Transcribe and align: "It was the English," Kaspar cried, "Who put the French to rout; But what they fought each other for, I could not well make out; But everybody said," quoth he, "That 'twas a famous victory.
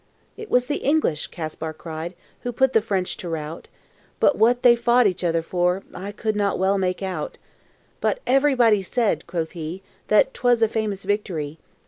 "It 0.35 0.49
was 0.49 0.65
the 0.65 0.77
English," 0.77 1.27
Kaspar 1.27 1.73
cried, 1.73 2.15
"Who 2.39 2.51
put 2.51 2.73
the 2.73 2.81
French 2.81 3.17
to 3.17 3.29
rout; 3.29 3.67
But 4.19 4.35
what 4.35 4.63
they 4.63 4.75
fought 4.75 5.05
each 5.05 5.23
other 5.23 5.43
for, 5.43 5.83
I 5.93 6.11
could 6.11 6.35
not 6.35 6.57
well 6.57 6.79
make 6.79 7.03
out; 7.03 7.37
But 7.99 8.19
everybody 8.25 8.81
said," 8.81 9.27
quoth 9.27 9.51
he, 9.51 9.83
"That 10.07 10.33
'twas 10.33 10.63
a 10.63 10.67
famous 10.67 11.03
victory. 11.03 11.59